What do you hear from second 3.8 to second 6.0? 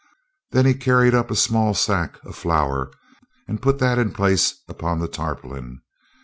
in place upon the tarpaulin.